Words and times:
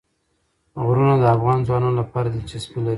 غرونه 0.85 1.15
د 1.19 1.23
افغان 1.35 1.59
ځوانانو 1.67 1.99
لپاره 2.01 2.27
دلچسپي 2.29 2.77
لري. 2.81 2.89